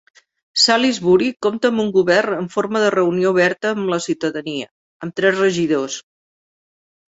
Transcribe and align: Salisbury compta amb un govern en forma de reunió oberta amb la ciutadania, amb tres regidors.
Salisbury 0.59 1.27
compta 1.47 1.71
amb 1.73 1.83
un 1.83 1.91
govern 1.97 2.37
en 2.37 2.47
forma 2.55 2.81
de 2.85 2.89
reunió 2.97 3.35
oberta 3.37 3.75
amb 3.75 3.93
la 3.97 4.01
ciutadania, 4.07 4.73
amb 5.07 5.17
tres 5.23 5.41
regidors. 5.45 6.03